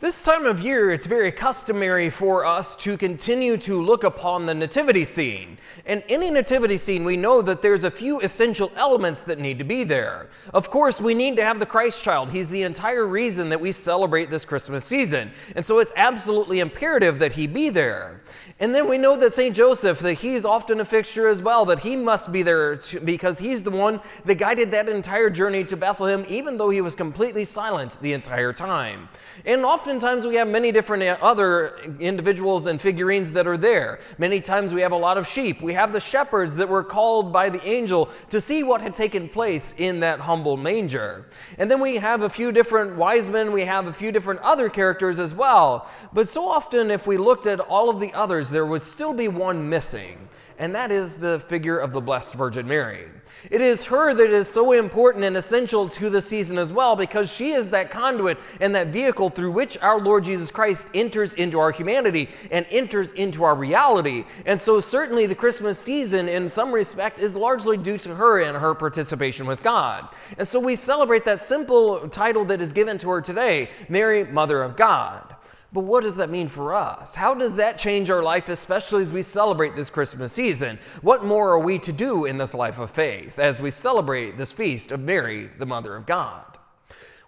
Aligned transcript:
This 0.00 0.22
time 0.22 0.46
of 0.46 0.60
year, 0.60 0.92
it's 0.92 1.06
very 1.06 1.32
customary 1.32 2.08
for 2.08 2.44
us 2.44 2.76
to 2.76 2.96
continue 2.96 3.56
to 3.56 3.82
look 3.82 4.04
upon 4.04 4.46
the 4.46 4.54
nativity 4.54 5.04
scene. 5.04 5.58
And 5.86 6.04
any 6.08 6.30
nativity 6.30 6.76
scene, 6.76 7.04
we 7.04 7.16
know 7.16 7.42
that 7.42 7.62
there's 7.62 7.82
a 7.82 7.90
few 7.90 8.20
essential 8.20 8.70
elements 8.76 9.22
that 9.22 9.40
need 9.40 9.58
to 9.58 9.64
be 9.64 9.82
there. 9.82 10.28
Of 10.54 10.70
course, 10.70 11.00
we 11.00 11.14
need 11.14 11.34
to 11.34 11.44
have 11.44 11.58
the 11.58 11.66
Christ 11.66 12.04
child. 12.04 12.30
He's 12.30 12.48
the 12.48 12.62
entire 12.62 13.08
reason 13.08 13.48
that 13.48 13.60
we 13.60 13.72
celebrate 13.72 14.30
this 14.30 14.44
Christmas 14.44 14.84
season. 14.84 15.32
And 15.56 15.66
so 15.66 15.80
it's 15.80 15.90
absolutely 15.96 16.60
imperative 16.60 17.18
that 17.18 17.32
he 17.32 17.48
be 17.48 17.68
there. 17.68 18.20
And 18.60 18.74
then 18.74 18.88
we 18.88 18.98
know 18.98 19.16
that 19.16 19.32
St. 19.32 19.54
Joseph, 19.54 20.00
that 20.00 20.14
he's 20.14 20.44
often 20.44 20.80
a 20.80 20.84
fixture 20.84 21.28
as 21.28 21.40
well, 21.40 21.64
that 21.66 21.78
he 21.80 21.94
must 21.94 22.32
be 22.32 22.42
there 22.42 22.76
to, 22.76 23.00
because 23.00 23.38
he's 23.38 23.62
the 23.62 23.70
one 23.70 24.00
that 24.24 24.34
guided 24.34 24.70
that 24.72 24.88
entire 24.88 25.30
journey 25.30 25.64
to 25.64 25.76
Bethlehem, 25.76 26.24
even 26.28 26.56
though 26.56 26.70
he 26.70 26.80
was 26.80 26.96
completely 26.96 27.44
silent 27.44 27.98
the 28.00 28.12
entire 28.12 28.52
time. 28.52 29.08
And 29.46 29.62
oftentimes 29.88 30.26
we 30.26 30.34
have 30.34 30.46
many 30.46 30.70
different 30.70 31.02
uh, 31.02 31.16
other 31.22 31.78
individuals 31.98 32.66
and 32.66 32.78
figurines 32.78 33.30
that 33.30 33.46
are 33.46 33.56
there. 33.56 34.00
Many 34.18 34.38
times 34.38 34.74
we 34.74 34.82
have 34.82 34.92
a 34.92 34.96
lot 34.96 35.16
of 35.16 35.26
sheep. 35.26 35.62
We 35.62 35.72
have 35.72 35.94
the 35.94 36.00
shepherds 36.00 36.56
that 36.56 36.68
were 36.68 36.84
called 36.84 37.32
by 37.32 37.48
the 37.48 37.66
angel 37.66 38.10
to 38.28 38.38
see 38.38 38.62
what 38.62 38.82
had 38.82 38.94
taken 38.94 39.30
place 39.30 39.74
in 39.78 40.00
that 40.00 40.20
humble 40.20 40.58
manger. 40.58 41.24
And 41.56 41.70
then 41.70 41.80
we 41.80 41.96
have 41.96 42.20
a 42.20 42.28
few 42.28 42.52
different 42.52 42.96
wise 42.96 43.30
men, 43.30 43.50
we 43.50 43.62
have 43.62 43.86
a 43.86 43.92
few 43.94 44.12
different 44.12 44.40
other 44.40 44.68
characters 44.68 45.18
as 45.18 45.32
well. 45.32 45.88
But 46.12 46.28
so 46.28 46.46
often, 46.46 46.90
if 46.90 47.06
we 47.06 47.16
looked 47.16 47.46
at 47.46 47.58
all 47.58 47.88
of 47.88 47.98
the 47.98 48.12
others, 48.12 48.50
there 48.50 48.66
would 48.66 48.82
still 48.82 49.14
be 49.14 49.28
one 49.28 49.70
missing, 49.70 50.28
and 50.58 50.74
that 50.74 50.90
is 50.90 51.16
the 51.16 51.40
figure 51.40 51.78
of 51.78 51.92
the 51.92 52.00
Blessed 52.00 52.34
Virgin 52.34 52.66
Mary. 52.66 53.06
It 53.50 53.60
is 53.60 53.84
her 53.84 54.14
that 54.14 54.30
is 54.30 54.48
so 54.48 54.72
important 54.72 55.24
and 55.24 55.36
essential 55.36 55.88
to 55.90 56.10
the 56.10 56.20
season 56.20 56.58
as 56.58 56.72
well 56.72 56.96
because 56.96 57.32
she 57.32 57.52
is 57.52 57.68
that 57.68 57.90
conduit 57.90 58.36
and 58.60 58.74
that 58.74 58.88
vehicle 58.88 59.30
through 59.30 59.52
which 59.52 59.78
our 59.78 60.00
Lord 60.00 60.24
Jesus 60.24 60.50
Christ 60.50 60.88
enters 60.92 61.34
into 61.34 61.60
our 61.60 61.70
humanity 61.70 62.28
and 62.50 62.66
enters 62.70 63.12
into 63.12 63.44
our 63.44 63.54
reality. 63.54 64.24
And 64.44 64.60
so, 64.60 64.80
certainly, 64.80 65.26
the 65.26 65.34
Christmas 65.34 65.78
season, 65.78 66.28
in 66.28 66.48
some 66.48 66.72
respect, 66.72 67.20
is 67.20 67.36
largely 67.36 67.76
due 67.76 67.98
to 67.98 68.14
her 68.14 68.40
and 68.40 68.56
her 68.56 68.74
participation 68.74 69.46
with 69.46 69.62
God. 69.62 70.08
And 70.36 70.46
so, 70.46 70.58
we 70.58 70.74
celebrate 70.74 71.24
that 71.24 71.38
simple 71.38 72.08
title 72.08 72.44
that 72.46 72.60
is 72.60 72.72
given 72.72 72.98
to 72.98 73.10
her 73.10 73.20
today 73.20 73.70
Mary, 73.88 74.24
Mother 74.24 74.62
of 74.62 74.76
God. 74.76 75.36
But 75.72 75.84
what 75.84 76.02
does 76.02 76.16
that 76.16 76.30
mean 76.30 76.48
for 76.48 76.74
us? 76.74 77.14
How 77.14 77.34
does 77.34 77.54
that 77.56 77.78
change 77.78 78.08
our 78.08 78.22
life, 78.22 78.48
especially 78.48 79.02
as 79.02 79.12
we 79.12 79.22
celebrate 79.22 79.76
this 79.76 79.90
Christmas 79.90 80.32
season? 80.32 80.78
What 81.02 81.24
more 81.24 81.50
are 81.50 81.58
we 81.58 81.78
to 81.80 81.92
do 81.92 82.24
in 82.24 82.38
this 82.38 82.54
life 82.54 82.78
of 82.78 82.90
faith 82.90 83.38
as 83.38 83.60
we 83.60 83.70
celebrate 83.70 84.38
this 84.38 84.52
feast 84.52 84.90
of 84.90 85.00
Mary, 85.00 85.50
the 85.58 85.66
Mother 85.66 85.94
of 85.94 86.06
God? 86.06 86.57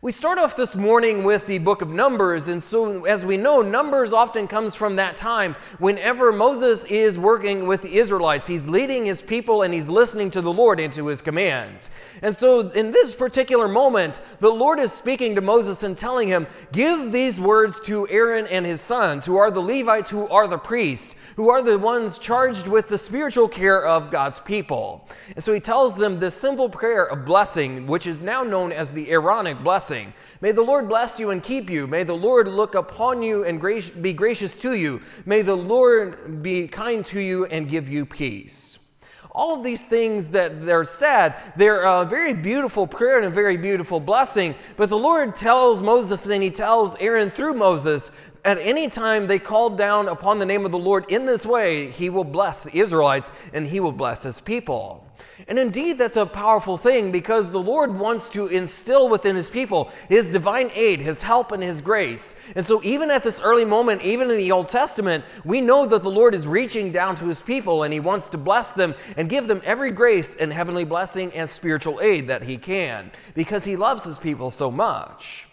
We 0.02 0.12
start 0.12 0.38
off 0.38 0.56
this 0.56 0.74
morning 0.74 1.24
with 1.24 1.46
the 1.46 1.58
book 1.58 1.82
of 1.82 1.90
Numbers, 1.90 2.48
and 2.48 2.62
so 2.62 3.04
as 3.04 3.22
we 3.22 3.36
know, 3.36 3.60
Numbers 3.60 4.14
often 4.14 4.48
comes 4.48 4.74
from 4.74 4.96
that 4.96 5.14
time 5.14 5.54
whenever 5.78 6.32
Moses 6.32 6.84
is 6.86 7.18
working 7.18 7.66
with 7.66 7.82
the 7.82 7.98
Israelites. 7.98 8.46
He's 8.46 8.66
leading 8.66 9.04
his 9.04 9.20
people 9.20 9.60
and 9.60 9.74
he's 9.74 9.90
listening 9.90 10.30
to 10.30 10.40
the 10.40 10.50
Lord 10.50 10.80
and 10.80 10.90
to 10.94 11.08
his 11.08 11.20
commands. 11.20 11.90
And 12.22 12.34
so 12.34 12.60
in 12.70 12.92
this 12.92 13.14
particular 13.14 13.68
moment, 13.68 14.22
the 14.38 14.48
Lord 14.48 14.80
is 14.80 14.90
speaking 14.90 15.34
to 15.34 15.42
Moses 15.42 15.82
and 15.82 15.98
telling 15.98 16.28
him, 16.28 16.46
Give 16.72 17.12
these 17.12 17.38
words 17.38 17.78
to 17.80 18.08
Aaron 18.08 18.46
and 18.46 18.64
his 18.64 18.80
sons, 18.80 19.26
who 19.26 19.36
are 19.36 19.50
the 19.50 19.60
Levites, 19.60 20.08
who 20.08 20.26
are 20.28 20.48
the 20.48 20.56
priests, 20.56 21.14
who 21.36 21.50
are 21.50 21.62
the 21.62 21.78
ones 21.78 22.18
charged 22.18 22.66
with 22.66 22.88
the 22.88 22.96
spiritual 22.96 23.48
care 23.48 23.84
of 23.84 24.10
God's 24.10 24.40
people. 24.40 25.06
And 25.36 25.44
so 25.44 25.52
he 25.52 25.60
tells 25.60 25.94
them 25.94 26.18
this 26.18 26.34
simple 26.34 26.70
prayer 26.70 27.04
of 27.04 27.26
blessing, 27.26 27.86
which 27.86 28.06
is 28.06 28.22
now 28.22 28.42
known 28.42 28.72
as 28.72 28.94
the 28.94 29.10
Aaronic 29.10 29.62
blessing 29.62 29.89
blessing. 29.90 30.14
May 30.40 30.52
the 30.52 30.62
Lord 30.62 30.88
bless 30.88 31.18
you 31.18 31.30
and 31.30 31.42
keep 31.42 31.68
you. 31.68 31.86
May 31.86 32.04
the 32.04 32.14
Lord 32.14 32.46
look 32.46 32.76
upon 32.76 33.22
you 33.22 33.44
and 33.44 33.60
be 34.00 34.12
gracious 34.12 34.54
to 34.56 34.74
you. 34.74 35.02
May 35.26 35.42
the 35.42 35.56
Lord 35.56 36.42
be 36.42 36.68
kind 36.68 37.04
to 37.06 37.20
you 37.20 37.46
and 37.46 37.68
give 37.68 37.88
you 37.88 38.06
peace. 38.06 38.78
All 39.32 39.56
of 39.56 39.64
these 39.64 39.84
things 39.84 40.28
that 40.28 40.64
they're 40.64 40.84
said, 40.84 41.34
they're 41.56 41.82
a 41.82 42.04
very 42.04 42.32
beautiful 42.32 42.86
prayer 42.86 43.16
and 43.16 43.26
a 43.26 43.30
very 43.30 43.56
beautiful 43.56 44.00
blessing. 44.00 44.54
But 44.76 44.90
the 44.90 44.98
Lord 44.98 45.34
tells 45.34 45.80
Moses 45.80 46.26
and 46.26 46.42
he 46.42 46.50
tells 46.50 46.96
Aaron 46.96 47.30
through 47.30 47.54
Moses 47.54 48.10
at 48.44 48.58
any 48.58 48.88
time 48.88 49.26
they 49.26 49.38
called 49.38 49.76
down 49.76 50.08
upon 50.08 50.38
the 50.38 50.46
name 50.46 50.64
of 50.64 50.72
the 50.72 50.78
Lord 50.78 51.04
in 51.08 51.26
this 51.26 51.44
way, 51.44 51.90
he 51.90 52.10
will 52.10 52.24
bless 52.24 52.64
the 52.64 52.78
Israelites 52.78 53.32
and 53.52 53.66
he 53.66 53.80
will 53.80 53.92
bless 53.92 54.22
his 54.22 54.40
people. 54.40 55.06
And 55.48 55.58
indeed, 55.58 55.98
that's 55.98 56.16
a 56.16 56.26
powerful 56.26 56.76
thing 56.76 57.12
because 57.12 57.50
the 57.50 57.60
Lord 57.60 57.98
wants 57.98 58.28
to 58.30 58.46
instill 58.46 59.08
within 59.08 59.36
his 59.36 59.50
people 59.50 59.90
his 60.08 60.28
divine 60.28 60.70
aid, 60.74 61.00
his 61.00 61.22
help, 61.22 61.52
and 61.52 61.62
his 61.62 61.80
grace. 61.80 62.36
And 62.56 62.64
so, 62.64 62.80
even 62.82 63.10
at 63.10 63.22
this 63.22 63.40
early 63.40 63.64
moment, 63.64 64.02
even 64.02 64.30
in 64.30 64.36
the 64.36 64.52
Old 64.52 64.68
Testament, 64.68 65.24
we 65.44 65.60
know 65.60 65.86
that 65.86 66.02
the 66.02 66.10
Lord 66.10 66.34
is 66.34 66.46
reaching 66.46 66.92
down 66.92 67.16
to 67.16 67.26
his 67.26 67.40
people 67.40 67.82
and 67.82 67.92
he 67.92 68.00
wants 68.00 68.28
to 68.30 68.38
bless 68.38 68.72
them 68.72 68.94
and 69.16 69.28
give 69.28 69.46
them 69.46 69.62
every 69.64 69.90
grace 69.90 70.36
and 70.36 70.52
heavenly 70.52 70.84
blessing 70.84 71.32
and 71.32 71.48
spiritual 71.48 72.00
aid 72.00 72.28
that 72.28 72.42
he 72.42 72.56
can 72.56 73.10
because 73.34 73.64
he 73.64 73.76
loves 73.76 74.04
his 74.04 74.18
people 74.18 74.50
so 74.50 74.70
much. 74.70 75.49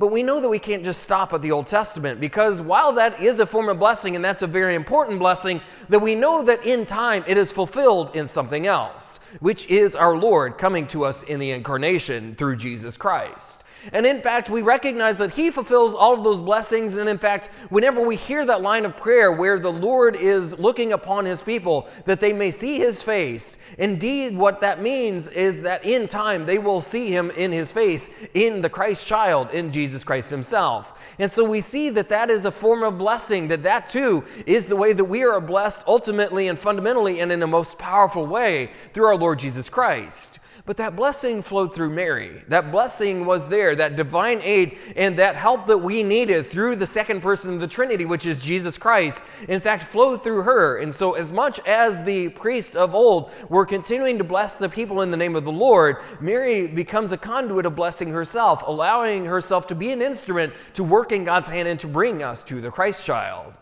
But 0.00 0.12
we 0.12 0.22
know 0.22 0.40
that 0.40 0.48
we 0.48 0.58
can't 0.58 0.82
just 0.82 1.02
stop 1.02 1.34
at 1.34 1.42
the 1.42 1.52
Old 1.52 1.66
Testament 1.66 2.20
because 2.20 2.58
while 2.58 2.90
that 2.94 3.20
is 3.20 3.38
a 3.38 3.44
form 3.44 3.68
of 3.68 3.78
blessing 3.78 4.16
and 4.16 4.24
that's 4.24 4.40
a 4.40 4.46
very 4.46 4.74
important 4.74 5.18
blessing, 5.18 5.60
that 5.90 5.98
we 5.98 6.14
know 6.14 6.42
that 6.42 6.64
in 6.64 6.86
time 6.86 7.22
it 7.26 7.36
is 7.36 7.52
fulfilled 7.52 8.16
in 8.16 8.26
something 8.26 8.66
else, 8.66 9.20
which 9.40 9.66
is 9.66 9.94
our 9.94 10.16
Lord 10.16 10.56
coming 10.56 10.86
to 10.86 11.04
us 11.04 11.22
in 11.24 11.38
the 11.38 11.50
incarnation 11.50 12.34
through 12.34 12.56
Jesus 12.56 12.96
Christ. 12.96 13.62
And 13.92 14.06
in 14.06 14.20
fact, 14.20 14.50
we 14.50 14.62
recognize 14.62 15.16
that 15.16 15.32
He 15.32 15.50
fulfills 15.50 15.94
all 15.94 16.14
of 16.14 16.24
those 16.24 16.40
blessings. 16.40 16.96
And 16.96 17.08
in 17.08 17.18
fact, 17.18 17.48
whenever 17.70 18.00
we 18.00 18.16
hear 18.16 18.44
that 18.44 18.62
line 18.62 18.84
of 18.84 18.96
prayer 18.96 19.32
where 19.32 19.58
the 19.58 19.72
Lord 19.72 20.16
is 20.16 20.58
looking 20.58 20.92
upon 20.92 21.24
His 21.24 21.42
people 21.42 21.88
that 22.04 22.20
they 22.20 22.32
may 22.32 22.50
see 22.50 22.78
His 22.78 23.02
face, 23.02 23.58
indeed, 23.78 24.36
what 24.36 24.60
that 24.60 24.82
means 24.82 25.28
is 25.28 25.62
that 25.62 25.84
in 25.84 26.06
time 26.06 26.46
they 26.46 26.58
will 26.58 26.80
see 26.80 27.08
Him 27.10 27.30
in 27.30 27.52
His 27.52 27.72
face 27.72 28.10
in 28.34 28.60
the 28.60 28.70
Christ 28.70 29.06
child, 29.06 29.52
in 29.52 29.72
Jesus 29.72 29.89
Christ 30.04 30.30
Himself. 30.30 30.98
And 31.18 31.30
so 31.30 31.44
we 31.44 31.60
see 31.60 31.90
that 31.90 32.08
that 32.08 32.30
is 32.30 32.44
a 32.44 32.50
form 32.50 32.82
of 32.82 32.98
blessing, 32.98 33.48
that 33.48 33.62
that 33.64 33.88
too 33.88 34.24
is 34.46 34.64
the 34.64 34.76
way 34.76 34.92
that 34.92 35.04
we 35.04 35.24
are 35.24 35.40
blessed 35.40 35.84
ultimately 35.86 36.48
and 36.48 36.58
fundamentally 36.58 37.20
and 37.20 37.30
in 37.32 37.40
the 37.40 37.46
most 37.46 37.78
powerful 37.78 38.26
way 38.26 38.70
through 38.92 39.06
our 39.06 39.16
Lord 39.16 39.38
Jesus 39.38 39.68
Christ. 39.68 40.40
But 40.66 40.76
that 40.76 40.94
blessing 40.94 41.42
flowed 41.42 41.74
through 41.74 41.90
Mary. 41.90 42.42
That 42.48 42.70
blessing 42.70 43.24
was 43.24 43.48
there, 43.48 43.74
that 43.76 43.96
divine 43.96 44.40
aid 44.42 44.78
and 44.94 45.18
that 45.18 45.34
help 45.34 45.66
that 45.66 45.78
we 45.78 46.02
needed 46.02 46.46
through 46.46 46.76
the 46.76 46.86
second 46.86 47.22
person 47.22 47.54
of 47.54 47.60
the 47.60 47.66
Trinity, 47.66 48.04
which 48.04 48.26
is 48.26 48.38
Jesus 48.38 48.76
Christ, 48.76 49.24
in 49.48 49.60
fact, 49.60 49.84
flowed 49.84 50.22
through 50.22 50.42
her. 50.42 50.78
And 50.78 50.92
so, 50.92 51.14
as 51.14 51.32
much 51.32 51.58
as 51.66 52.02
the 52.02 52.28
priests 52.28 52.76
of 52.76 52.94
old 52.94 53.30
were 53.48 53.66
continuing 53.66 54.18
to 54.18 54.24
bless 54.24 54.54
the 54.54 54.68
people 54.68 55.02
in 55.02 55.10
the 55.10 55.16
name 55.16 55.34
of 55.34 55.44
the 55.44 55.52
Lord, 55.52 55.96
Mary 56.20 56.66
becomes 56.66 57.12
a 57.12 57.18
conduit 57.18 57.66
of 57.66 57.74
blessing 57.74 58.10
herself, 58.10 58.62
allowing 58.66 59.24
herself 59.24 59.66
to 59.68 59.74
be 59.80 59.90
an 59.90 60.02
instrument 60.02 60.52
to 60.74 60.84
work 60.84 61.10
in 61.10 61.24
God's 61.24 61.48
hand 61.48 61.66
and 61.66 61.80
to 61.80 61.88
bring 61.88 62.22
us 62.22 62.44
to 62.44 62.60
the 62.60 62.70
Christ 62.70 63.04
child. 63.04 63.54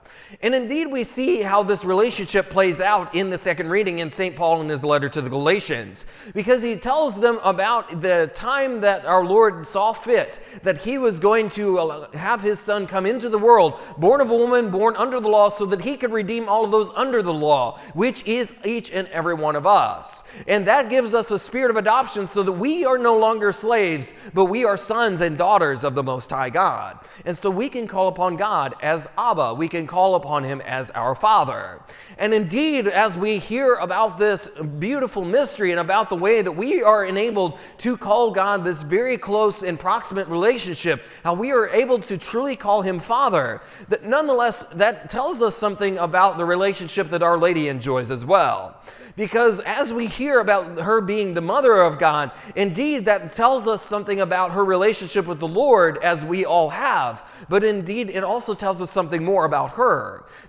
And 0.42 0.54
indeed, 0.54 0.86
we 0.86 1.04
see 1.04 1.42
how 1.42 1.62
this 1.62 1.84
relationship 1.84 2.50
plays 2.50 2.80
out 2.80 3.14
in 3.14 3.30
the 3.30 3.38
second 3.38 3.70
reading 3.70 3.98
in 3.98 4.10
St. 4.10 4.36
Paul 4.36 4.60
in 4.60 4.69
his 4.69 4.84
letter 4.84 5.08
to 5.08 5.20
the 5.20 5.30
Galatians, 5.30 6.06
because 6.34 6.62
he 6.62 6.76
tells 6.76 7.19
them 7.19 7.41
about 7.42 8.00
the 8.00 8.30
time 8.34 8.80
that 8.82 9.04
our 9.04 9.24
Lord 9.24 9.66
saw 9.66 9.92
fit 9.92 10.41
that 10.62 10.78
he 10.78 10.98
was 10.98 11.19
going 11.19 11.48
to 11.50 12.06
have 12.14 12.41
his 12.41 12.60
son 12.60 12.86
come 12.86 13.06
into 13.06 13.28
the 13.28 13.38
world, 13.38 13.80
born 13.98 14.20
of 14.20 14.30
a 14.30 14.36
woman, 14.36 14.70
born 14.70 14.94
under 14.96 15.20
the 15.20 15.28
law, 15.28 15.48
so 15.48 15.66
that 15.66 15.82
he 15.82 15.96
could 15.96 16.12
redeem 16.12 16.48
all 16.48 16.64
of 16.64 16.70
those 16.70 16.90
under 16.94 17.22
the 17.22 17.32
law, 17.32 17.78
which 17.94 18.25
is 18.25 18.54
each 18.64 18.90
and 18.92 19.08
every 19.08 19.34
one 19.34 19.56
of 19.56 19.66
us. 19.66 20.22
And 20.46 20.66
that 20.69 20.90
gives 20.90 21.14
us 21.14 21.30
a 21.30 21.38
spirit 21.38 21.70
of 21.70 21.76
adoption 21.76 22.26
so 22.26 22.42
that 22.42 22.52
we 22.52 22.84
are 22.84 22.98
no 22.98 23.16
longer 23.19 23.52
slaves, 23.52 24.14
but 24.34 24.46
we 24.46 24.64
are 24.64 24.76
sons 24.76 25.20
and 25.20 25.36
daughters 25.36 25.84
of 25.84 25.94
the 25.94 26.02
Most 26.02 26.30
High 26.30 26.50
God. 26.50 26.98
And 27.25 27.36
so 27.36 27.50
we 27.50 27.69
can 27.69 27.88
call 27.88 28.08
upon 28.08 28.37
God 28.37 28.75
as 28.82 29.08
Abba. 29.19 29.55
We 29.55 29.69
can 29.69 29.87
call 29.87 29.97
upon 30.06 30.44
him 30.44 30.60
as 30.60 30.90
our 30.90 31.14
Father. 31.14 31.80
And 32.18 32.32
indeed, 32.32 32.88
as 32.88 33.16
we 33.16 33.38
hear 33.38 33.74
about 33.74 34.18
this 34.18 34.48
beautiful 34.78 35.24
mystery 35.24 35.70
and 35.70 35.80
about 35.80 36.08
the 36.08 36.16
way 36.16 36.42
that 36.42 36.52
we 36.52 36.82
are 36.82 37.04
enabled 37.04 37.58
to 37.78 37.96
call 37.96 38.30
God 38.30 38.64
this 38.64 38.82
very 38.82 39.18
close 39.18 39.62
and 39.62 39.78
proximate 39.78 40.28
relationship, 40.28 41.04
how 41.22 41.34
we 41.34 41.52
are 41.52 41.68
able 41.68 41.98
to 42.00 42.16
truly 42.18 42.56
call 42.56 42.82
him 42.82 43.00
Father, 43.00 43.60
that 43.88 44.04
nonetheless, 44.04 44.64
that 44.72 45.10
tells 45.10 45.42
us 45.42 45.56
something 45.56 45.98
about 45.98 46.38
the 46.38 46.44
relationship 46.44 47.10
that 47.10 47.22
Our 47.22 47.38
Lady 47.38 47.68
enjoys 47.68 48.10
as 48.10 48.24
well. 48.24 48.80
Because 49.18 49.58
as 49.60 49.92
we 49.92 50.06
hear 50.06 50.38
about 50.38 50.78
her 50.78 51.00
being 51.00 51.34
the 51.34 51.40
mother 51.40 51.82
of 51.82 51.98
God, 51.98 52.30
indeed 52.54 53.04
that 53.06 53.32
tells 53.32 53.66
us 53.66 53.82
something 53.82 54.20
about 54.20 54.52
her 54.52 54.64
relationship 54.64 55.26
with 55.26 55.40
the 55.40 55.48
Lord, 55.48 55.98
as 56.04 56.24
we 56.24 56.44
all 56.44 56.70
have. 56.70 57.28
But 57.48 57.64
indeed, 57.64 58.10
it 58.10 58.22
also 58.22 58.54
tells 58.54 58.80
us 58.80 58.92
something 58.92 59.24
more 59.24 59.44
about 59.44 59.72
her. 59.72 59.88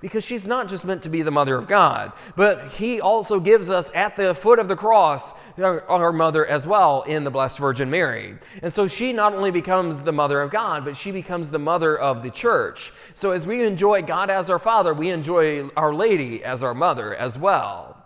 Because 0.02 0.24
she's 0.24 0.46
not 0.48 0.68
just 0.68 0.86
meant 0.86 1.04
to 1.04 1.10
be 1.10 1.22
the 1.22 1.32
mother 1.32 1.56
of 1.56 1.68
God, 1.68 2.14
but 2.36 2.72
He 2.74 3.02
also 3.02 3.40
gives 3.40 3.70
us 3.70 3.92
at 3.94 4.16
the 4.16 4.34
foot 4.34 4.60
of 4.60 4.68
the 4.68 4.76
cross 4.76 5.34
our, 5.60 6.14
mother 6.14 6.46
as 6.46 6.66
well 6.66 7.04
in 7.04 7.24
the 7.24 7.32
Blessed 7.32 7.60
Virgin 7.60 7.90
Mary. 7.90 8.38
And 8.62 8.72
so 8.72 8.88
she 8.88 9.14
not 9.14 9.34
only 9.34 9.52
becomes 9.52 10.02
the 10.02 10.12
mother 10.12 10.42
of 10.42 10.52
God, 10.52 10.86
but 10.86 10.98
she 10.98 11.12
becomes 11.12 11.50
the 11.50 11.60
mother 11.60 11.98
of 11.98 12.24
the 12.24 12.32
church. 12.32 12.92
So 13.14 13.32
as 13.32 13.46
we 13.46 13.64
enjoy 13.64 14.02
God 14.02 14.30
as 14.30 14.50
our 14.50 14.60
Father, 14.60 14.94
we 14.94 15.10
enjoy 15.10 15.68
Our 15.70 15.94
Lady 15.94 16.44
as 16.44 16.64
our 16.64 16.74
mother 16.74 17.16
as 17.16 17.38
well. 17.38 17.99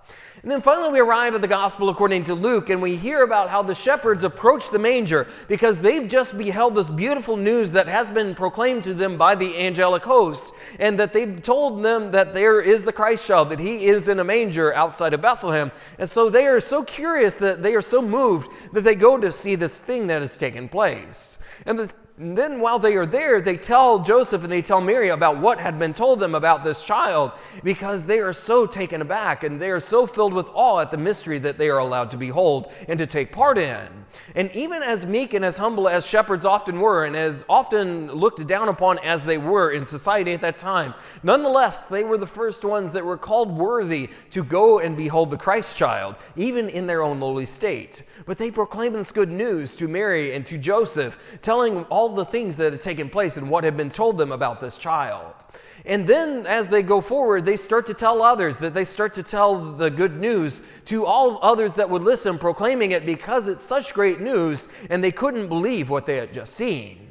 And 0.44 0.52
then 0.52 0.60
finally, 0.60 0.92
we 0.92 1.00
arrive 1.00 1.36
at 1.36 1.42
the 1.42 1.48
gospel 1.48 1.88
according 1.88 2.26
to 2.26 2.36
Luke, 2.36 2.70
and 2.70 2.82
we 2.82 2.98
hear 2.98 3.24
about 3.24 3.50
how 3.50 3.64
the 3.64 3.74
shepherds 3.74 4.26
approach 4.26 4.70
the 4.72 4.78
manger 4.78 5.26
because 5.48 5.80
they've 5.80 6.06
just 6.06 6.38
beheld 6.38 6.76
this 6.76 6.90
beautiful 6.90 7.38
news 7.38 7.72
that 7.72 7.88
has 7.88 8.10
been 8.10 8.36
proclaimed 8.36 8.84
to 8.84 8.94
them 8.94 9.18
by 9.18 9.36
the 9.36 9.58
angelic 9.58 10.04
hosts, 10.04 10.52
and 10.80 11.00
that 11.00 11.14
they've 11.14 11.42
told 11.42 11.82
them 11.82 12.12
that 12.12 12.34
there 12.34 12.60
is 12.60 12.84
the 12.84 12.92
Christ 12.92 13.26
child, 13.26 13.52
that 13.52 13.60
he 13.60 13.86
is 13.86 14.10
in 14.10 14.20
a 14.20 14.24
manger 14.26 14.74
outside 14.74 15.14
of 15.14 15.22
Bethlehem. 15.22 15.72
And 15.98 16.10
so 16.10 16.30
they 16.30 16.46
are 16.46 16.60
so 16.60 16.84
curious 16.84 17.36
that 17.36 17.64
they 17.64 17.74
are 17.74 17.82
so 17.82 18.02
moved 18.02 18.52
that 18.74 18.82
they 18.82 18.96
go 18.96 19.18
to 19.18 19.32
see 19.32 19.56
this 19.56 19.80
thing 19.80 20.08
that 20.08 20.22
has 20.22 20.36
taken 20.36 20.68
place. 20.68 21.38
And 21.66 21.80
the 21.80 21.90
and 22.24 22.38
then 22.38 22.62
while 22.62 22.80
they 22.80 22.96
are 22.96 23.06
there, 23.06 23.42
they 23.42 23.58
tell 23.58 24.00
Joseph 24.00 24.44
and 24.44 24.52
they 24.52 24.62
tell 24.62 24.80
Mary 24.80 25.10
about 25.10 25.40
what 25.40 25.60
had 25.60 25.78
been 25.78 25.94
told 25.94 26.22
them 26.22 26.36
about 26.36 26.64
this 26.64 26.82
child 26.82 27.34
because 27.66 28.06
they 28.06 28.20
are 28.20 28.32
so 28.32 28.66
taken 28.66 29.02
aback 29.02 29.44
and 29.44 29.62
they 29.62 29.70
are 29.70 29.82
so 29.82 30.08
filled 30.08 30.32
with 30.32 30.48
awe 30.54 30.80
at 30.80 30.90
the 30.90 30.98
mystery 30.98 31.38
that 31.40 31.58
they 31.58 31.68
are 31.68 31.80
allowed 31.80 32.10
to 32.12 32.18
behold 32.18 32.72
and 32.88 32.98
to 32.98 33.06
take 33.06 33.34
part 33.34 33.58
in. 33.58 34.04
And 34.36 34.50
even 34.56 34.84
as 34.84 35.06
meek 35.06 35.34
and 35.34 35.44
as 35.44 35.58
humble 35.58 35.90
as 35.90 36.06
shepherds 36.06 36.46
often 36.46 36.80
were, 36.80 37.06
and 37.06 37.16
as 37.16 37.46
often 37.50 38.12
looked 38.12 38.46
down 38.48 38.70
upon 38.70 39.00
as 39.00 39.24
they 39.24 39.38
were 39.38 39.72
in 39.72 39.84
society 39.84 40.34
at 40.34 40.42
that 40.42 40.58
time, 40.58 40.94
nonetheless, 41.24 41.86
they 41.86 42.04
were 42.04 42.18
the 42.18 42.28
first 42.28 42.64
ones 42.64 42.92
that 42.92 43.04
were 43.04 43.18
called 43.18 43.52
worthy 43.52 44.10
to 44.30 44.44
go 44.44 44.80
and 44.80 44.96
behold 44.96 45.30
the 45.30 45.38
Christ 45.38 45.76
child, 45.76 46.16
even 46.36 46.70
in 46.70 46.88
their 46.88 47.02
own 47.02 47.20
lowly 47.20 47.46
state. 47.46 48.04
But 48.26 48.38
they 48.38 48.52
proclaimed 48.52 48.96
this 48.96 49.12
good 49.12 49.32
news 49.32 49.76
to 49.78 49.88
Mary 49.88 50.34
and 50.34 50.46
to 50.46 50.58
Joseph, 50.58 51.18
telling 51.42 51.84
all 51.86 52.13
the 52.14 52.26
things 52.26 52.58
that 52.58 52.72
had 52.72 52.82
taken 52.82 53.10
place 53.10 53.38
and 53.38 53.50
what 53.50 53.64
had 53.64 53.76
been 53.76 53.90
told 53.90 54.18
them 54.18 54.32
about 54.32 54.60
this 54.60 54.78
child. 54.78 55.34
And 55.86 56.08
then 56.08 56.48
as 56.48 56.70
they 56.70 56.82
go 56.82 57.02
forward, 57.02 57.46
they 57.46 57.58
start 57.58 57.86
to 57.88 57.94
tell 57.94 58.22
others 58.22 58.60
that 58.60 58.74
they 58.74 58.86
start 58.86 59.14
to 59.16 59.24
tell 59.24 59.60
the 59.60 59.92
good 59.92 60.20
news 60.20 60.62
to 60.86 61.06
all 61.06 61.40
others 61.42 61.74
that 61.74 61.90
would 61.90 62.04
listen, 62.04 62.40
proclaiming 62.40 62.92
it 62.92 63.06
because 63.06 63.48
it's 63.48 63.64
such 63.64 63.94
great 63.94 64.22
news 64.22 64.70
and 64.90 65.04
they 65.04 65.12
couldn't 65.12 65.48
believe 65.48 65.90
what 65.90 66.06
they 66.06 66.16
had 66.16 66.34
just 66.34 66.54
seen. 66.54 67.04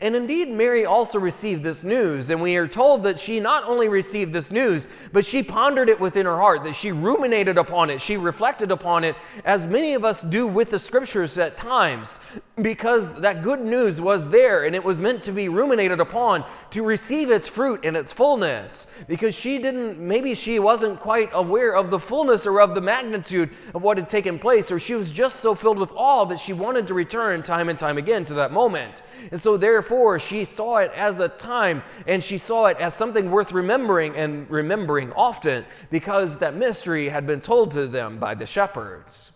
And 0.00 0.16
indeed, 0.16 0.48
Mary 0.48 0.84
also 0.84 1.18
received 1.18 1.62
this 1.62 1.84
news, 1.84 2.30
and 2.30 2.42
we 2.42 2.56
are 2.56 2.66
told 2.66 3.02
that 3.04 3.20
she 3.20 3.38
not 3.38 3.64
only 3.64 3.88
received 3.88 4.32
this 4.32 4.50
news, 4.50 4.88
but 5.12 5.24
she 5.24 5.42
pondered 5.42 5.88
it 5.88 6.00
within 6.00 6.26
her 6.26 6.36
heart, 6.36 6.64
that 6.64 6.74
she 6.74 6.92
ruminated 6.92 7.56
upon 7.56 7.90
it, 7.90 8.00
she 8.00 8.16
reflected 8.16 8.72
upon 8.72 9.04
it, 9.04 9.14
as 9.44 9.66
many 9.66 9.94
of 9.94 10.04
us 10.04 10.22
do 10.22 10.46
with 10.46 10.70
the 10.70 10.78
scriptures 10.78 11.38
at 11.38 11.56
times, 11.56 12.18
because 12.62 13.12
that 13.20 13.42
good 13.42 13.60
news 13.60 14.00
was 14.00 14.30
there 14.30 14.64
and 14.64 14.74
it 14.74 14.82
was 14.82 14.98
meant 14.98 15.22
to 15.22 15.32
be 15.32 15.48
ruminated 15.48 16.00
upon 16.00 16.42
to 16.70 16.82
receive 16.82 17.30
its 17.30 17.46
fruit 17.46 17.84
in 17.84 17.94
its 17.94 18.14
fullness. 18.14 18.86
Because 19.06 19.34
she 19.34 19.58
didn't, 19.58 19.98
maybe 19.98 20.34
she 20.34 20.58
wasn't 20.58 20.98
quite 20.98 21.28
aware 21.34 21.76
of 21.76 21.90
the 21.90 21.98
fullness 21.98 22.46
or 22.46 22.62
of 22.62 22.74
the 22.74 22.80
magnitude 22.80 23.50
of 23.74 23.82
what 23.82 23.98
had 23.98 24.08
taken 24.08 24.38
place, 24.38 24.70
or 24.70 24.78
she 24.78 24.94
was 24.94 25.10
just 25.10 25.40
so 25.40 25.54
filled 25.54 25.78
with 25.78 25.92
awe 25.94 26.24
that 26.24 26.38
she 26.38 26.54
wanted 26.54 26.86
to 26.86 26.94
return 26.94 27.42
time 27.42 27.68
and 27.68 27.78
time 27.78 27.98
again 27.98 28.24
to 28.24 28.34
that 28.34 28.52
moment. 28.52 29.02
And 29.30 29.38
so, 29.38 29.58
therefore, 29.58 30.18
she 30.18 30.46
saw 30.46 30.78
it 30.78 30.90
as 30.96 31.20
a 31.20 31.28
time 31.28 31.82
and 32.06 32.24
she 32.24 32.38
saw 32.38 32.66
it 32.66 32.78
as 32.78 32.94
something 32.94 33.30
worth 33.30 33.52
remembering 33.52 34.16
and 34.16 34.50
remembering 34.50 35.12
often 35.12 35.66
because 35.90 36.38
that 36.38 36.54
mystery 36.54 37.10
had 37.10 37.26
been 37.26 37.40
told 37.40 37.70
to 37.72 37.86
them 37.86 38.18
by 38.18 38.34
the 38.34 38.46
shepherds. 38.46 39.35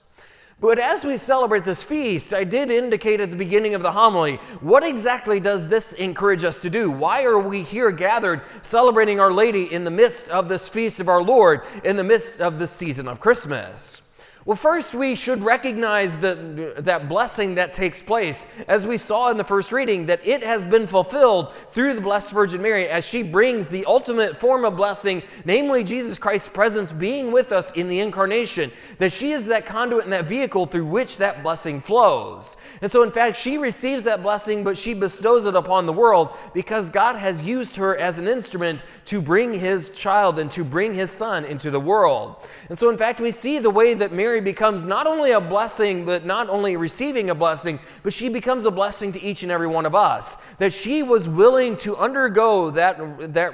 But 0.60 0.78
as 0.78 1.06
we 1.06 1.16
celebrate 1.16 1.64
this 1.64 1.82
feast, 1.82 2.34
I 2.34 2.44
did 2.44 2.70
indicate 2.70 3.20
at 3.20 3.30
the 3.30 3.36
beginning 3.36 3.74
of 3.74 3.82
the 3.82 3.92
homily, 3.92 4.36
what 4.60 4.84
exactly 4.84 5.40
does 5.40 5.70
this 5.70 5.92
encourage 5.92 6.44
us 6.44 6.58
to 6.58 6.68
do? 6.68 6.90
Why 6.90 7.24
are 7.24 7.38
we 7.38 7.62
here 7.62 7.90
gathered 7.90 8.42
celebrating 8.60 9.20
Our 9.20 9.32
Lady 9.32 9.72
in 9.72 9.84
the 9.84 9.90
midst 9.90 10.28
of 10.28 10.50
this 10.50 10.68
feast 10.68 11.00
of 11.00 11.08
our 11.08 11.22
Lord, 11.22 11.62
in 11.82 11.96
the 11.96 12.04
midst 12.04 12.42
of 12.42 12.58
this 12.58 12.70
season 12.70 13.08
of 13.08 13.20
Christmas? 13.20 14.02
Well, 14.50 14.56
first, 14.56 14.94
we 14.94 15.14
should 15.14 15.44
recognize 15.44 16.18
the, 16.18 16.74
that 16.78 17.08
blessing 17.08 17.54
that 17.54 17.72
takes 17.72 18.02
place. 18.02 18.48
As 18.66 18.84
we 18.84 18.96
saw 18.96 19.30
in 19.30 19.36
the 19.36 19.44
first 19.44 19.70
reading, 19.70 20.06
that 20.06 20.26
it 20.26 20.42
has 20.42 20.64
been 20.64 20.88
fulfilled 20.88 21.52
through 21.70 21.94
the 21.94 22.00
Blessed 22.00 22.32
Virgin 22.32 22.60
Mary 22.60 22.88
as 22.88 23.06
she 23.06 23.22
brings 23.22 23.68
the 23.68 23.84
ultimate 23.84 24.36
form 24.36 24.64
of 24.64 24.76
blessing, 24.76 25.22
namely 25.44 25.84
Jesus 25.84 26.18
Christ's 26.18 26.48
presence 26.48 26.90
being 26.90 27.30
with 27.30 27.52
us 27.52 27.70
in 27.74 27.86
the 27.86 28.00
incarnation. 28.00 28.72
That 28.98 29.12
she 29.12 29.30
is 29.30 29.46
that 29.46 29.66
conduit 29.66 30.02
and 30.02 30.12
that 30.12 30.24
vehicle 30.24 30.66
through 30.66 30.86
which 30.86 31.18
that 31.18 31.44
blessing 31.44 31.80
flows. 31.80 32.56
And 32.82 32.90
so, 32.90 33.04
in 33.04 33.12
fact, 33.12 33.36
she 33.36 33.56
receives 33.56 34.02
that 34.02 34.20
blessing, 34.20 34.64
but 34.64 34.76
she 34.76 34.94
bestows 34.94 35.46
it 35.46 35.54
upon 35.54 35.86
the 35.86 35.92
world 35.92 36.36
because 36.54 36.90
God 36.90 37.14
has 37.14 37.40
used 37.40 37.76
her 37.76 37.96
as 37.96 38.18
an 38.18 38.26
instrument 38.26 38.82
to 39.04 39.20
bring 39.20 39.54
his 39.54 39.90
child 39.90 40.40
and 40.40 40.50
to 40.50 40.64
bring 40.64 40.92
his 40.92 41.12
son 41.12 41.44
into 41.44 41.70
the 41.70 41.78
world. 41.78 42.34
And 42.68 42.76
so, 42.76 42.90
in 42.90 42.98
fact, 42.98 43.20
we 43.20 43.30
see 43.30 43.60
the 43.60 43.70
way 43.70 43.94
that 43.94 44.10
Mary 44.10 44.39
Mary 44.40 44.52
becomes 44.52 44.86
not 44.86 45.06
only 45.06 45.32
a 45.32 45.40
blessing, 45.40 46.06
but 46.06 46.24
not 46.24 46.48
only 46.48 46.76
receiving 46.76 47.28
a 47.28 47.34
blessing, 47.34 47.78
but 48.02 48.12
she 48.12 48.30
becomes 48.30 48.64
a 48.64 48.70
blessing 48.70 49.12
to 49.12 49.20
each 49.22 49.42
and 49.42 49.52
every 49.52 49.66
one 49.66 49.84
of 49.84 49.94
us. 49.94 50.38
That 50.58 50.72
she 50.72 51.02
was 51.02 51.28
willing 51.28 51.76
to 51.78 51.96
undergo 51.96 52.70
that, 52.70 53.34
that 53.34 53.52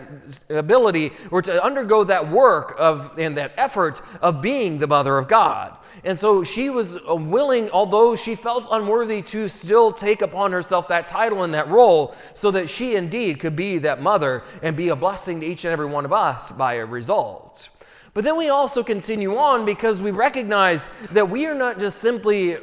ability 0.49 1.13
or 1.33 1.43
to 1.43 1.65
undergo 1.65 2.05
that 2.05 2.31
work 2.31 2.77
of 2.79 3.19
and 3.19 3.37
that 3.37 3.53
effort 3.57 4.01
of 4.21 4.41
being 4.41 4.79
the 4.79 4.87
mother 4.87 5.19
of 5.19 5.27
God. 5.27 5.77
And 6.05 6.17
so 6.17 6.45
she 6.45 6.71
was 6.71 6.99
willing, 7.05 7.69
although 7.71 8.15
she 8.15 8.37
felt 8.37 8.69
unworthy, 8.71 9.23
to 9.23 9.49
still 9.49 9.93
take 9.93 10.23
upon 10.23 10.53
herself 10.53 10.87
that 10.89 11.09
title 11.09 11.43
and 11.43 11.53
that 11.55 11.69
role 11.69 12.15
so 12.35 12.53
that 12.53 12.71
she 12.71 12.95
indeed 12.95 13.41
could 13.41 13.57
be 13.57 13.79
that 13.79 14.01
mother 14.01 14.45
and 14.63 14.77
be 14.77 14.91
a 14.91 14.97
blessing 14.97 15.41
to 15.41 15.47
each 15.47 15.65
and 15.65 15.73
every 15.73 15.87
one 15.87 16.05
of 16.05 16.13
us 16.13 16.53
by 16.53 16.75
a 16.75 16.87
result. 16.87 17.71
But 18.17 18.25
then 18.25 18.39
we 18.39 18.49
also 18.49 18.83
continue 18.83 19.37
on 19.37 19.67
because 19.67 20.01
we 20.01 20.11
recognize 20.11 20.89
that 21.13 21.29
we 21.29 21.45
are 21.45 21.55
not 21.55 21.79
just 21.79 21.99
simply 21.99 22.57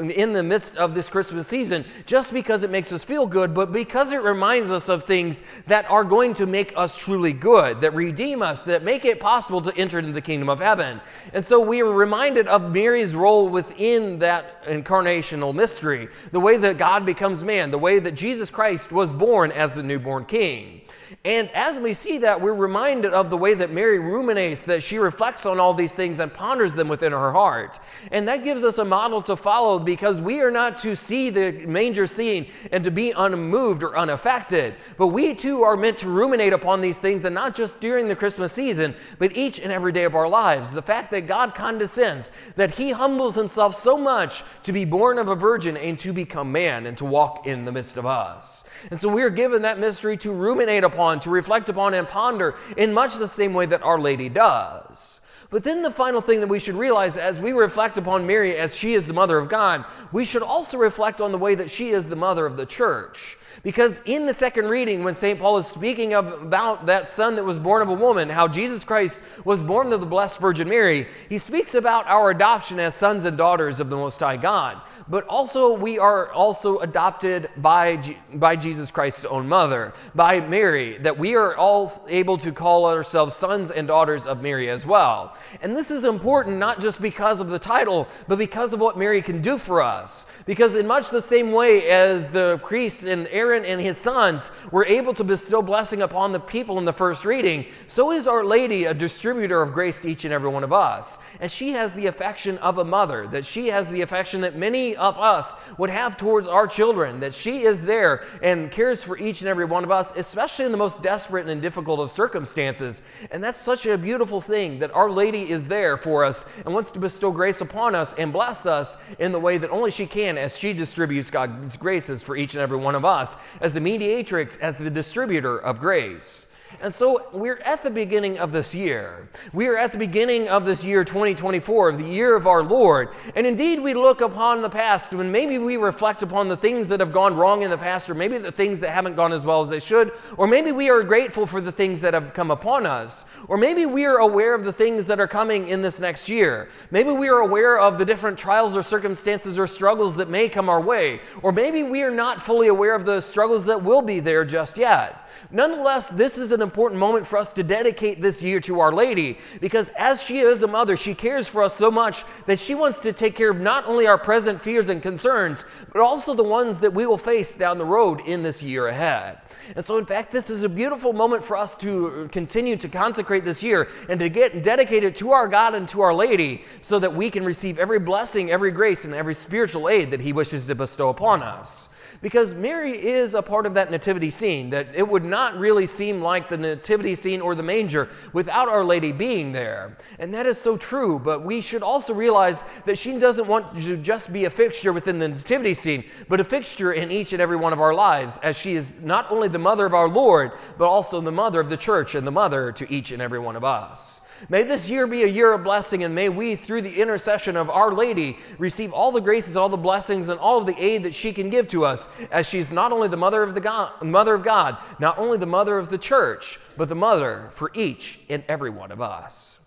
in 0.00 0.32
the 0.32 0.42
midst 0.42 0.76
of 0.78 0.96
this 0.96 1.08
Christmas 1.08 1.46
season 1.46 1.84
just 2.06 2.32
because 2.32 2.64
it 2.64 2.70
makes 2.70 2.90
us 2.90 3.04
feel 3.04 3.24
good, 3.24 3.54
but 3.54 3.70
because 3.70 4.10
it 4.10 4.20
reminds 4.20 4.72
us 4.72 4.88
of 4.88 5.04
things 5.04 5.42
that 5.68 5.88
are 5.88 6.02
going 6.02 6.34
to 6.34 6.44
make 6.44 6.72
us 6.74 6.96
truly 6.96 7.32
good, 7.32 7.80
that 7.82 7.94
redeem 7.94 8.42
us, 8.42 8.62
that 8.62 8.82
make 8.82 9.04
it 9.04 9.20
possible 9.20 9.60
to 9.60 9.72
enter 9.76 10.00
into 10.00 10.10
the 10.10 10.20
kingdom 10.20 10.48
of 10.48 10.58
heaven. 10.58 11.00
And 11.32 11.44
so 11.44 11.60
we 11.60 11.82
are 11.82 11.92
reminded 11.92 12.48
of 12.48 12.72
Mary's 12.72 13.14
role 13.14 13.48
within 13.48 14.18
that 14.18 14.64
incarnational 14.64 15.54
mystery, 15.54 16.08
the 16.32 16.40
way 16.40 16.56
that 16.56 16.78
God 16.78 17.06
becomes 17.06 17.44
man, 17.44 17.70
the 17.70 17.78
way 17.78 18.00
that 18.00 18.16
Jesus 18.16 18.50
Christ 18.50 18.90
was 18.90 19.12
born 19.12 19.52
as 19.52 19.72
the 19.72 19.84
newborn 19.84 20.24
king. 20.24 20.82
And 21.24 21.50
as 21.50 21.78
we 21.78 21.92
see 21.92 22.18
that, 22.18 22.40
we're 22.40 22.54
reminded 22.54 23.12
of 23.12 23.30
the 23.30 23.36
way 23.36 23.54
that 23.54 23.70
Mary 23.70 23.98
ruminates, 23.98 24.64
that 24.64 24.82
she 24.82 24.98
reflects 24.98 25.46
on 25.46 25.58
all 25.58 25.74
these 25.74 25.92
things 25.92 26.20
and 26.20 26.32
ponders 26.32 26.74
them 26.74 26.88
within 26.88 27.12
her 27.12 27.32
heart. 27.32 27.78
And 28.12 28.28
that 28.28 28.44
gives 28.44 28.64
us 28.64 28.78
a 28.78 28.84
model 28.84 29.22
to 29.22 29.36
follow 29.36 29.78
because 29.78 30.20
we 30.20 30.40
are 30.40 30.50
not 30.50 30.76
to 30.78 30.96
see 30.96 31.30
the 31.30 31.52
manger 31.66 32.06
scene 32.06 32.46
and 32.72 32.84
to 32.84 32.90
be 32.90 33.12
unmoved 33.12 33.82
or 33.82 33.96
unaffected, 33.96 34.74
but 34.98 35.08
we 35.08 35.34
too 35.34 35.62
are 35.62 35.76
meant 35.76 35.98
to 35.98 36.08
ruminate 36.08 36.52
upon 36.52 36.80
these 36.80 36.98
things 36.98 37.24
and 37.24 37.34
not 37.34 37.54
just 37.54 37.80
during 37.80 38.08
the 38.08 38.16
Christmas 38.16 38.52
season, 38.52 38.94
but 39.18 39.36
each 39.36 39.60
and 39.60 39.72
every 39.72 39.92
day 39.92 40.04
of 40.04 40.14
our 40.14 40.28
lives. 40.28 40.72
The 40.72 40.82
fact 40.82 41.10
that 41.12 41.26
God 41.26 41.54
condescends, 41.54 42.32
that 42.56 42.72
He 42.72 42.90
humbles 42.90 43.34
Himself 43.34 43.74
so 43.74 43.96
much 43.96 44.42
to 44.64 44.72
be 44.72 44.84
born 44.84 45.18
of 45.18 45.28
a 45.28 45.34
virgin 45.34 45.76
and 45.76 45.98
to 46.00 46.12
become 46.12 46.52
man 46.52 46.86
and 46.86 46.96
to 46.98 47.04
walk 47.04 47.46
in 47.46 47.64
the 47.64 47.72
midst 47.72 47.96
of 47.96 48.06
us. 48.06 48.64
And 48.90 48.98
so 48.98 49.08
we 49.08 49.22
are 49.22 49.30
given 49.30 49.62
that 49.62 49.78
mystery 49.78 50.16
to 50.18 50.32
ruminate 50.32 50.84
upon 50.84 51.05
upon, 51.06 51.20
to 51.20 51.30
reflect 51.30 51.68
upon, 51.68 51.94
and 51.94 52.08
ponder 52.08 52.56
in 52.76 52.92
much 52.92 53.14
the 53.14 53.28
same 53.28 53.54
way 53.54 53.64
that 53.66 53.82
Our 53.82 54.00
Lady 54.00 54.28
does. 54.28 55.20
But 55.50 55.62
then 55.62 55.82
the 55.82 55.90
final 55.92 56.20
thing 56.20 56.40
that 56.40 56.48
we 56.48 56.58
should 56.58 56.74
realize 56.74 57.16
as 57.16 57.38
we 57.38 57.52
reflect 57.52 57.96
upon 57.96 58.26
Mary 58.26 58.56
as 58.56 58.76
she 58.76 58.94
is 58.94 59.06
the 59.06 59.12
mother 59.12 59.38
of 59.38 59.48
God, 59.48 59.84
we 60.10 60.24
should 60.24 60.42
also 60.42 60.76
reflect 60.76 61.20
on 61.20 61.30
the 61.30 61.38
way 61.38 61.54
that 61.54 61.70
she 61.70 61.90
is 61.90 62.06
the 62.06 62.16
mother 62.16 62.44
of 62.44 62.56
the 62.56 62.66
church. 62.66 63.38
Because 63.62 64.02
in 64.04 64.26
the 64.26 64.34
second 64.34 64.68
reading, 64.68 65.04
when 65.04 65.14
St. 65.14 65.38
Paul 65.38 65.56
is 65.56 65.66
speaking 65.66 66.14
of, 66.14 66.42
about 66.42 66.86
that 66.86 67.06
son 67.06 67.36
that 67.36 67.44
was 67.44 67.58
born 67.58 67.82
of 67.82 67.88
a 67.88 67.94
woman, 67.94 68.28
how 68.28 68.48
Jesus 68.48 68.84
Christ 68.84 69.20
was 69.44 69.62
born 69.62 69.92
of 69.92 70.00
the 70.00 70.06
Blessed 70.06 70.38
Virgin 70.38 70.68
Mary, 70.68 71.06
he 71.28 71.38
speaks 71.38 71.74
about 71.74 72.06
our 72.06 72.30
adoption 72.30 72.78
as 72.80 72.94
sons 72.94 73.24
and 73.24 73.36
daughters 73.36 73.80
of 73.80 73.90
the 73.90 73.96
Most 73.96 74.20
High 74.20 74.36
God. 74.36 74.80
But 75.08 75.24
also, 75.26 75.72
we 75.72 75.98
are 75.98 76.32
also 76.32 76.78
adopted 76.78 77.48
by, 77.56 78.16
by 78.34 78.56
Jesus 78.56 78.90
Christ's 78.90 79.24
own 79.24 79.48
mother, 79.48 79.94
by 80.14 80.40
Mary, 80.40 80.98
that 80.98 81.16
we 81.16 81.36
are 81.36 81.56
all 81.56 81.92
able 82.08 82.36
to 82.38 82.52
call 82.52 82.86
ourselves 82.86 83.34
sons 83.34 83.70
and 83.70 83.86
daughters 83.86 84.26
of 84.26 84.42
Mary 84.42 84.68
as 84.68 84.84
well. 84.84 85.36
And 85.62 85.76
this 85.76 85.90
is 85.90 86.04
important 86.04 86.56
not 86.58 86.80
just 86.80 87.00
because 87.00 87.40
of 87.40 87.48
the 87.48 87.58
title, 87.58 88.08
but 88.26 88.38
because 88.38 88.72
of 88.72 88.80
what 88.80 88.98
Mary 88.98 89.22
can 89.22 89.40
do 89.40 89.58
for 89.58 89.80
us. 89.80 90.26
Because, 90.44 90.74
in 90.74 90.86
much 90.86 91.10
the 91.10 91.20
same 91.20 91.52
way 91.52 91.88
as 91.88 92.28
the 92.28 92.60
priest 92.64 93.04
and 93.04 93.28
Aaron 93.30 93.45
Aaron 93.46 93.64
and 93.64 93.80
his 93.80 93.96
sons 93.96 94.50
were 94.72 94.84
able 94.86 95.14
to 95.14 95.22
bestow 95.22 95.62
blessing 95.62 96.02
upon 96.02 96.32
the 96.32 96.40
people 96.40 96.78
in 96.78 96.84
the 96.84 96.92
first 96.92 97.24
reading, 97.24 97.64
so 97.86 98.10
is 98.10 98.26
Our 98.26 98.44
Lady 98.44 98.86
a 98.86 98.94
distributor 98.94 99.62
of 99.62 99.72
grace 99.72 100.00
to 100.00 100.08
each 100.08 100.24
and 100.24 100.34
every 100.34 100.48
one 100.48 100.64
of 100.64 100.72
us. 100.72 101.20
And 101.38 101.50
she 101.50 101.70
has 101.70 101.94
the 101.94 102.06
affection 102.06 102.58
of 102.58 102.78
a 102.78 102.84
mother, 102.84 103.28
that 103.28 103.46
she 103.46 103.68
has 103.68 103.88
the 103.88 104.02
affection 104.02 104.40
that 104.40 104.56
many 104.56 104.96
of 104.96 105.16
us 105.16 105.54
would 105.78 105.90
have 105.90 106.16
towards 106.16 106.48
our 106.48 106.66
children, 106.66 107.20
that 107.20 107.34
she 107.34 107.62
is 107.62 107.80
there 107.80 108.24
and 108.42 108.68
cares 108.72 109.04
for 109.04 109.16
each 109.16 109.42
and 109.42 109.48
every 109.48 109.64
one 109.64 109.84
of 109.84 109.92
us, 109.92 110.16
especially 110.16 110.64
in 110.64 110.72
the 110.72 110.78
most 110.78 111.00
desperate 111.00 111.48
and 111.48 111.62
difficult 111.62 112.00
of 112.00 112.10
circumstances. 112.10 113.00
And 113.30 113.44
that's 113.44 113.60
such 113.60 113.86
a 113.86 113.96
beautiful 113.96 114.40
thing 114.40 114.80
that 114.80 114.92
Our 114.92 115.08
Lady 115.08 115.48
is 115.48 115.68
there 115.68 115.96
for 115.96 116.24
us 116.24 116.44
and 116.64 116.74
wants 116.74 116.90
to 116.92 116.98
bestow 116.98 117.30
grace 117.30 117.60
upon 117.60 117.94
us 117.94 118.12
and 118.14 118.32
bless 118.32 118.66
us 118.66 118.96
in 119.20 119.30
the 119.30 119.40
way 119.40 119.56
that 119.58 119.70
only 119.70 119.92
she 119.92 120.06
can 120.06 120.36
as 120.36 120.58
she 120.58 120.72
distributes 120.72 121.30
God's 121.30 121.76
graces 121.76 122.24
for 122.24 122.36
each 122.36 122.54
and 122.54 122.60
every 122.62 122.76
one 122.76 122.96
of 122.96 123.04
us 123.04 123.35
as 123.60 123.72
the 123.72 123.80
mediatrix, 123.80 124.56
as 124.58 124.74
the 124.74 124.90
distributor 124.90 125.58
of 125.58 125.78
grace. 125.78 126.48
And 126.80 126.92
so 126.92 127.28
we're 127.32 127.58
at 127.58 127.82
the 127.82 127.90
beginning 127.90 128.38
of 128.38 128.52
this 128.52 128.74
year. 128.74 129.28
We 129.52 129.66
are 129.68 129.76
at 129.76 129.92
the 129.92 129.98
beginning 129.98 130.48
of 130.48 130.64
this 130.64 130.84
year 130.84 131.04
2024, 131.04 131.88
of 131.90 131.98
the 131.98 132.04
year 132.04 132.36
of 132.36 132.46
our 132.46 132.62
Lord. 132.62 133.10
And 133.34 133.46
indeed, 133.46 133.80
we 133.80 133.94
look 133.94 134.20
upon 134.20 134.62
the 134.62 134.70
past 134.70 135.12
and 135.12 135.32
maybe 135.32 135.58
we 135.58 135.76
reflect 135.76 136.22
upon 136.22 136.48
the 136.48 136.56
things 136.56 136.88
that 136.88 137.00
have 137.00 137.12
gone 137.12 137.36
wrong 137.36 137.62
in 137.62 137.70
the 137.70 137.78
past, 137.78 138.10
or 138.10 138.14
maybe 138.14 138.38
the 138.38 138.52
things 138.52 138.80
that 138.80 138.90
haven't 138.90 139.16
gone 139.16 139.32
as 139.32 139.44
well 139.44 139.62
as 139.62 139.70
they 139.70 139.80
should, 139.80 140.12
or 140.36 140.46
maybe 140.46 140.72
we 140.72 140.90
are 140.90 141.02
grateful 141.02 141.46
for 141.46 141.60
the 141.60 141.72
things 141.72 142.00
that 142.00 142.14
have 142.14 142.34
come 142.34 142.50
upon 142.50 142.86
us, 142.86 143.24
or 143.48 143.56
maybe 143.56 143.86
we 143.86 144.04
are 144.04 144.18
aware 144.18 144.54
of 144.54 144.64
the 144.64 144.72
things 144.72 145.06
that 145.06 145.20
are 145.20 145.28
coming 145.28 145.68
in 145.68 145.82
this 145.82 146.00
next 146.00 146.28
year. 146.28 146.68
Maybe 146.90 147.10
we 147.10 147.28
are 147.28 147.38
aware 147.38 147.78
of 147.78 147.98
the 147.98 148.04
different 148.04 148.38
trials 148.38 148.76
or 148.76 148.82
circumstances 148.82 149.58
or 149.58 149.66
struggles 149.66 150.16
that 150.16 150.28
may 150.28 150.48
come 150.48 150.68
our 150.68 150.80
way, 150.80 151.20
or 151.42 151.52
maybe 151.52 151.82
we 151.82 152.02
are 152.02 152.10
not 152.10 152.42
fully 152.42 152.68
aware 152.68 152.94
of 152.94 153.04
the 153.04 153.20
struggles 153.20 153.64
that 153.66 153.82
will 153.82 154.02
be 154.02 154.20
there 154.20 154.44
just 154.44 154.76
yet. 154.78 155.28
Nonetheless, 155.50 156.08
this 156.08 156.38
is 156.38 156.52
an 156.52 156.62
important 156.66 157.00
moment 157.00 157.26
for 157.26 157.38
us 157.38 157.52
to 157.54 157.62
dedicate 157.62 158.20
this 158.20 158.42
year 158.42 158.60
to 158.60 158.80
Our 158.80 158.92
Lady 158.92 159.38
because 159.60 159.88
as 159.96 160.22
she 160.22 160.40
is 160.40 160.62
a 160.62 160.66
mother, 160.66 160.96
she 160.96 161.14
cares 161.14 161.46
for 161.46 161.62
us 161.62 161.74
so 161.74 161.90
much 161.90 162.24
that 162.46 162.58
she 162.58 162.74
wants 162.74 162.98
to 163.00 163.12
take 163.12 163.34
care 163.36 163.50
of 163.50 163.60
not 163.60 163.86
only 163.86 164.06
our 164.06 164.18
present 164.18 164.60
fears 164.60 164.88
and 164.88 165.00
concerns, 165.00 165.64
but 165.92 166.02
also 166.02 166.34
the 166.34 166.42
ones 166.42 166.80
that 166.80 166.92
we 166.92 167.06
will 167.06 167.18
face 167.18 167.54
down 167.54 167.78
the 167.78 167.84
road 167.84 168.20
in 168.26 168.42
this 168.42 168.62
year 168.62 168.88
ahead. 168.88 169.38
And 169.74 169.84
so, 169.84 169.96
in 169.96 170.04
fact, 170.04 170.32
this 170.32 170.50
is 170.50 170.64
a 170.64 170.68
beautiful 170.68 171.12
moment 171.12 171.44
for 171.44 171.56
us 171.56 171.76
to 171.78 172.28
continue 172.32 172.76
to 172.76 172.88
consecrate 172.88 173.44
this 173.44 173.62
year 173.62 173.88
and 174.08 174.18
to 174.20 174.28
get 174.28 174.62
dedicated 174.62 175.14
to 175.16 175.32
our 175.32 175.48
God 175.48 175.74
and 175.74 175.88
to 175.88 176.00
Our 176.00 176.14
Lady 176.14 176.64
so 176.80 176.98
that 176.98 177.14
we 177.14 177.30
can 177.30 177.44
receive 177.44 177.78
every 177.78 177.98
blessing, 178.00 178.50
every 178.50 178.72
grace, 178.72 179.04
and 179.04 179.14
every 179.14 179.34
spiritual 179.34 179.88
aid 179.88 180.10
that 180.10 180.20
He 180.20 180.32
wishes 180.32 180.66
to 180.66 180.74
bestow 180.74 181.08
upon 181.08 181.42
us 181.42 181.88
because 182.22 182.54
Mary 182.54 182.92
is 182.92 183.34
a 183.34 183.42
part 183.42 183.66
of 183.66 183.74
that 183.74 183.90
nativity 183.90 184.30
scene, 184.30 184.70
that 184.70 184.88
it 184.94 185.06
would 185.06 185.24
not 185.24 185.58
really 185.58 185.86
seem 185.86 186.20
like 186.20 186.45
the 186.48 186.56
nativity 186.56 187.14
scene 187.14 187.40
or 187.40 187.54
the 187.54 187.62
manger 187.62 188.08
without 188.32 188.68
Our 188.68 188.84
Lady 188.84 189.12
being 189.12 189.52
there. 189.52 189.96
And 190.18 190.32
that 190.34 190.46
is 190.46 190.58
so 190.58 190.76
true, 190.76 191.18
but 191.18 191.44
we 191.44 191.60
should 191.60 191.82
also 191.82 192.14
realize 192.14 192.64
that 192.84 192.98
she 192.98 193.18
doesn't 193.18 193.46
want 193.46 193.76
to 193.76 193.96
just 193.96 194.32
be 194.32 194.44
a 194.44 194.50
fixture 194.50 194.92
within 194.92 195.18
the 195.18 195.28
nativity 195.28 195.74
scene, 195.74 196.04
but 196.28 196.40
a 196.40 196.44
fixture 196.44 196.92
in 196.92 197.10
each 197.10 197.32
and 197.32 197.42
every 197.42 197.56
one 197.56 197.72
of 197.72 197.80
our 197.80 197.94
lives, 197.94 198.38
as 198.42 198.56
she 198.56 198.74
is 198.74 199.00
not 199.00 199.30
only 199.30 199.48
the 199.48 199.58
mother 199.58 199.86
of 199.86 199.94
our 199.94 200.08
Lord, 200.08 200.52
but 200.78 200.86
also 200.86 201.20
the 201.20 201.32
mother 201.32 201.60
of 201.60 201.70
the 201.70 201.76
church 201.76 202.14
and 202.14 202.26
the 202.26 202.32
mother 202.32 202.72
to 202.72 202.92
each 202.92 203.12
and 203.12 203.22
every 203.22 203.38
one 203.38 203.56
of 203.56 203.64
us. 203.64 204.20
May 204.50 204.64
this 204.64 204.86
year 204.86 205.06
be 205.06 205.22
a 205.22 205.28
year 205.28 205.52
of 205.52 205.64
blessing, 205.64 206.04
and 206.04 206.14
may 206.14 206.28
we, 206.28 206.56
through 206.56 206.82
the 206.82 207.00
intercession 207.00 207.56
of 207.56 207.70
Our 207.70 207.94
Lady, 207.94 208.38
receive 208.58 208.92
all 208.92 209.10
the 209.10 209.20
graces, 209.20 209.56
all 209.56 209.70
the 209.70 209.78
blessings, 209.78 210.28
and 210.28 210.38
all 210.38 210.58
of 210.58 210.66
the 210.66 210.78
aid 210.78 211.04
that 211.04 211.14
she 211.14 211.32
can 211.32 211.48
give 211.48 211.68
to 211.68 211.86
us, 211.86 212.08
as 212.30 212.46
she's 212.46 212.70
not 212.70 212.92
only 212.92 213.08
the 213.08 213.16
mother 213.16 213.42
of, 213.42 213.54
the 213.54 213.60
God, 213.60 214.02
mother 214.02 214.34
of 214.34 214.44
God, 214.44 214.76
not 214.98 215.18
only 215.18 215.38
the 215.38 215.46
mother 215.46 215.78
of 215.78 215.88
the 215.88 215.96
church, 216.36 216.60
but 216.76 216.88
the 216.88 216.94
mother 216.94 217.50
for 217.52 217.70
each 217.74 218.20
and 218.28 218.44
every 218.48 218.70
one 218.70 218.92
of 218.92 219.00
us. 219.00 219.58